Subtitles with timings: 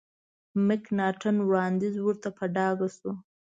[0.67, 3.11] مکناټن وړاندیز ورته په ډاګه شو.